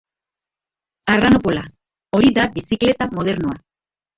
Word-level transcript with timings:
Arranopola, 1.17 1.67
hori 2.19 2.33
da 2.39 2.49
bizikleta 2.57 3.09
modernoa! 3.19 3.59